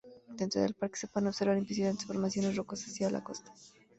Dentro 0.35 0.59
del 0.61 0.73
parque 0.73 0.97
se 0.97 1.05
pueden 1.07 1.27
observar 1.27 1.59
impresionantes 1.59 2.07
formaciones 2.07 2.55
rocosas 2.55 2.87
hacia 2.89 3.11
la 3.11 3.23
costa. 3.23 3.53